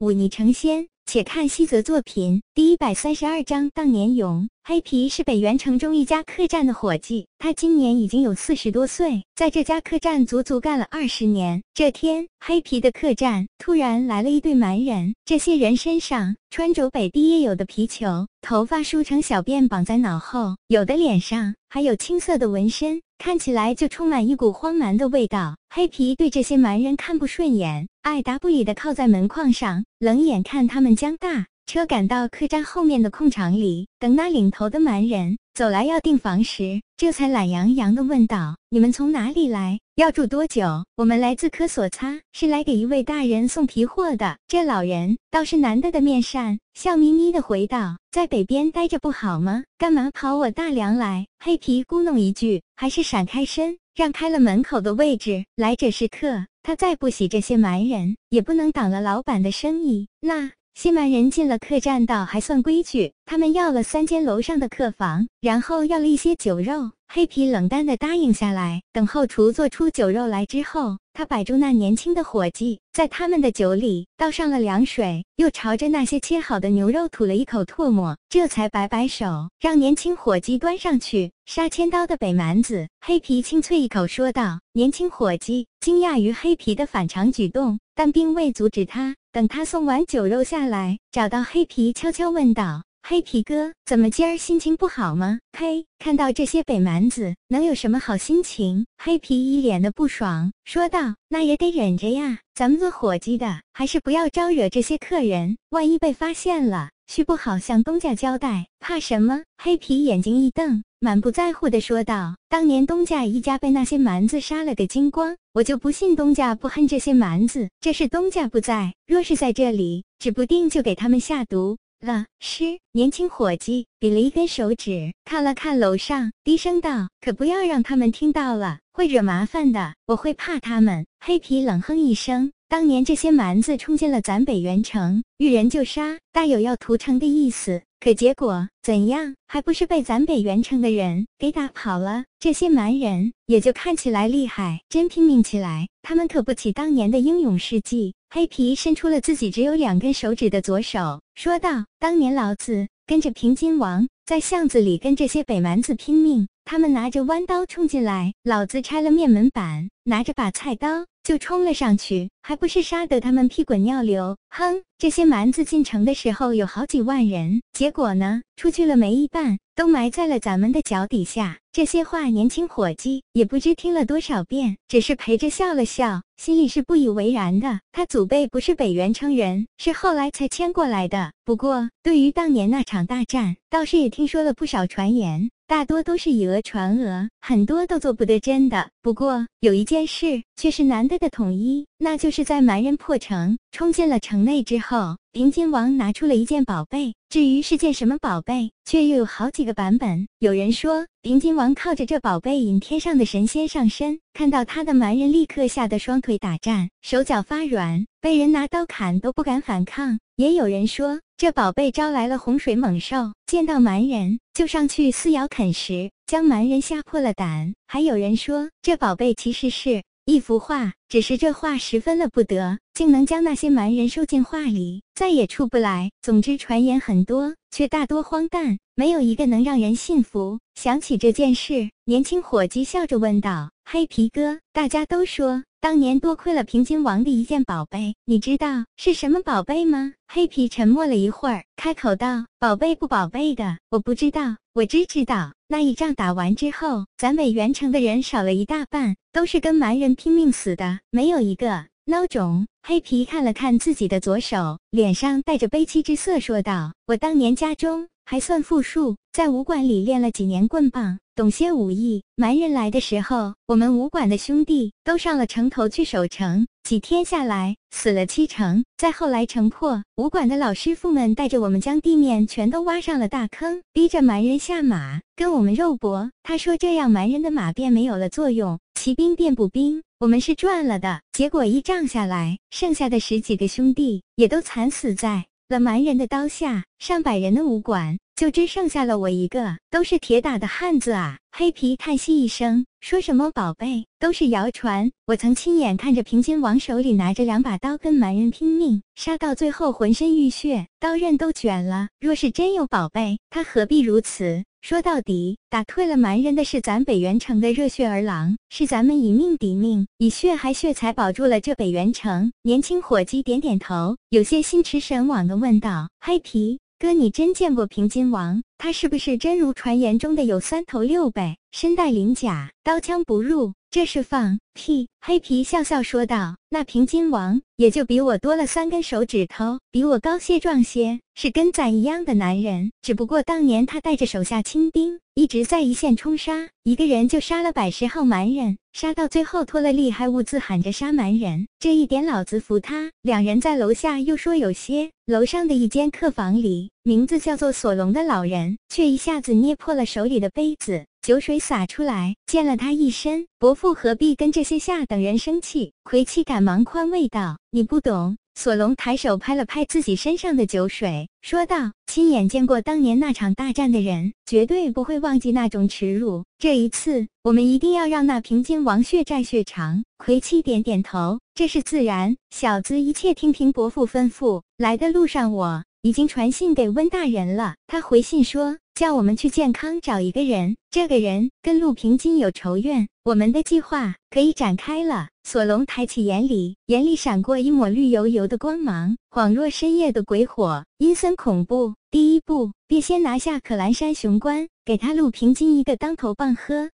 [0.00, 0.88] 忤逆成仙。
[1.12, 4.48] 且看西泽作品第一百三十二章当年勇。
[4.62, 11.64] 黑皮是北原城中一家客栈的伙计，他今年已经有四十多岁，在这家客栈足足干了二十年。
[11.74, 25.56] 这天，黑皮的客栈突然来了一对蛮人，这些人身上穿着北地也有的皮裘，头发梳成小辫绑在脑后，有的脸上还有青色的纹身，看起来就充满一股荒蛮的味道。
[25.74, 31.46] 黑皮对这些蛮人看不顺眼，爱答不理的靠在门框上，冷眼看他们将大。
[31.64, 39.78] 车赶到客栈后面的空场里，等那领头的蛮人走来要订房时，这才懒洋洋地问道：“你们从哪里来？
[39.94, 49.62] 要住多久？”“我们来自科索擦，是来给一位大人送皮货的。”这老人倒是难得的面善，笑眯眯地回道：“在北边待着不好吗？
[49.78, 55.44] 干嘛跑我大梁来？”黑皮咕哝一句，还是闪开身，让开了门口的位置。
[55.56, 60.08] 来者是客，他再不喜这些蛮人，也不能挡了老板的生意。
[60.20, 60.50] 那。
[60.74, 63.12] 新蛮人进了客栈，倒还算规矩。
[63.30, 66.90] 他们要了三间楼上的客房，然后要了一些酒肉。
[67.06, 68.82] 黑皮冷淡地答应下来。
[68.92, 81.30] 等后厨做出酒肉来之后，他摆住那年轻的伙计，在他们的酒里倒上了凉水，又朝着那些切好的牛肉吐了一口唾沫，这才摆摆手，让年轻伙计端上去。
[81.46, 95.86] 杀千刀的北蛮子，黑皮清脆一口说道：“年轻伙计惊讶于黑皮的反常举动，但并未阻止他。”等他送完酒肉下来，找到黑皮，悄悄问道：“黑皮哥，怎么今儿心情不好吗？”呸！
[95.98, 98.86] 看到这些北蛮子，能有什么好心情？
[98.98, 108.66] 黑皮一脸的不爽，说道：“那也得忍着呀，咱们做伙计的，还是不要招惹这些客人，万一被发现了，须不好向东家交代。
[108.78, 110.82] 怕什么？”黑皮眼睛一瞪。
[111.02, 117.70] 满不在乎地说道：“当年东家一家被那些蛮子杀了个精光，我就不信东家不恨这些蛮子。
[117.80, 129.94] 这是东家不在，若是在这里，指不定就给他们下毒了。”是年轻伙计比了一根手指，看了看楼上，低声道：“可不要让他们听到了，会惹麻烦的。
[130.06, 132.52] 我会怕他们。”黑皮冷哼一声。
[132.68, 137.82] 当年这些蛮子冲进了咱北元城，遇人就杀，大有要屠城的意思。
[138.00, 139.34] 可结果怎样？
[139.46, 142.24] 还不是被咱北元城的人给打跑了？
[142.38, 148.14] 这些蛮人也就看起来厉害，真拼命起来，他们可不起当年的英勇事迹。
[148.30, 164.36] 黑皮伸出了自己只有两根手指的左手，说道：“当年老子跟着平津王在巷子里跟这些北蛮子拼命，他们拿着弯刀冲进来，老子拆了面门板，拿着把菜刀。”就冲了上去，还不是杀得他们屁滚尿流？
[164.48, 164.82] 哼！
[164.98, 171.59] 这些蛮子进城的时候有好几万人，结果呢，出去了没一半，都埋在了咱们的脚底下。
[171.72, 177.78] 这些话，年轻伙计也不知听了多少遍，只是陪着笑了笑，心里是不以为然的。
[177.92, 181.32] 他祖辈不是北元城人，是后来才迁过来的。
[181.44, 188.90] 不过，对于当年那场大战，倒是也听说了不少传言，大多都是以讹传讹，很多都做不得真的。
[189.00, 194.80] 不过，有一件事却是难得的统一，那就是在蛮人破城，冲进了城内之。
[194.80, 197.14] 后，平津王拿出了一件宝贝。
[197.30, 200.26] 至于是件什么宝贝，却又有好几个版本。
[200.40, 210.18] 有人说，平津王靠着这宝贝引天上的神仙上身，看到他的蛮人立刻吓得双腿打颤，手脚发软，被人拿刀砍都不敢反抗。
[210.34, 217.74] 也有人说，这宝贝招来了洪水猛兽，见到蛮人就上去撕咬啃食，将蛮人吓破了胆。
[217.86, 220.02] 还有人说，这宝贝其实是。
[220.30, 226.12] 一幅画，只是这画十分了不得，竟能将那些蛮人收进画里，再也出不来。
[226.22, 230.60] 总之，传言很多，却大多荒诞，没有一个能让人信服。
[230.76, 244.58] 想起这件事，年轻伙计笑着问道：“黑皮哥，大家都说当年多亏了平津王的一件宝贝，你知道是什么宝贝吗？”黑皮沉默了一会儿，开口道：“宝贝不宝贝的，我不知道。
[244.72, 252.66] 我只知道那一仗打完之后，咱北元城的人少了一大半。”都是跟蛮人拼命死的，没有一个孬种。
[252.82, 262.24] 黑皮看了看自己的左手，脸上带着悲戚之色，说道：“我当年家中还算富庶，在武馆里练了几年棍棒，懂些武艺。
[262.34, 268.84] 蛮人来的时候，我们武馆的兄弟都上了城头去守城。”几天下来，死了七成。
[268.96, 276.30] 再后来，城破，武馆的老师傅们带着我们将地面全都挖上了大坑，逼着蛮人下马，跟我们肉搏。
[276.42, 281.20] 他说这样蛮人的马便没有了作用，骑兵变步兵，我们是赚了的。
[281.32, 288.18] 结果一仗下来，剩下的十几个兄弟也都惨死在了蛮人的刀下，上百人的武馆。
[288.40, 291.36] 就只剩下了我一个，都是铁打的汉子啊！
[291.52, 295.10] 黑皮叹息一声，说什么宝贝都是谣传。
[295.26, 302.08] 我曾亲眼看着平津王手里拿着两把刀跟蛮人拼命，杀到最后浑身浴血，刀刃都卷了。
[302.18, 304.64] 若是真有宝贝，他何必如此？
[304.80, 312.50] 说到底，打退了蛮人的是咱北元城的热血儿郎，是咱们以命抵命，以血还血才保住了这北元城。
[312.62, 318.62] 年轻伙计点点头，有些心驰神往的问道：“黑皮哥，你真见过平津王？
[318.76, 325.08] 他是不是真如传言中的有三头六臂，身带鳞甲，刀枪不入？”这是放屁！
[325.22, 332.92] 黑皮笑笑说道：“那平津王也就比我多了三根手指头，比我高些壮些，是跟咱一样的男人。
[333.00, 341.68] 只不过当年他带着手下亲兵，一直在一线冲杀，一个人就杀了百十号蛮人，杀到最后脱了厉害物，资喊着杀蛮人。
[341.78, 351.04] 这一点老子服他。”两人在楼下又说有些，楼上的一间客房里，名字叫做索隆的老人却一下子捏破了手里的杯子。
[351.22, 353.46] 酒水洒出来，溅了他一身。
[353.58, 355.92] 伯父何必跟这些下等人生气？
[356.02, 366.44] 魁气赶忙宽慰道：“你不懂。”索隆抬手拍了拍自己身上的酒水，说道：“亲眼见过当年那场大战的人，绝对不会忘记那种耻辱。
[366.58, 374.60] 这一次，我们一定要让那平津王血债血偿。”魁七点点头：“这是自然，小子，一切听凭伯父吩咐。
[374.76, 377.74] 来的路上，我已经传信给温大人了。
[377.86, 385.28] 他回信说。”叫我们去健康找一个人，这个人跟陆平金有仇怨，我们的计划可以展开了。
[385.42, 391.94] 索隆抬起眼里，眼里闪过一抹绿油油的光芒，恍若深夜的鬼火，阴森恐怖。
[392.10, 396.88] 第一步，便先拿下可兰山雄关，给他陆平金一个当头棒喝。